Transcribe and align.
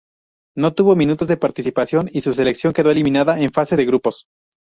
No 0.57 0.73
tuvo 0.73 0.95
minutos 0.95 1.27
de 1.27 1.37
participación 1.37 2.09
y 2.11 2.21
su 2.21 2.33
selección 2.33 2.73
quedó 2.73 2.89
eliminada 2.89 3.39
en 3.39 3.51
fase 3.51 3.75
de 3.75 3.85
grupos. 3.85 4.25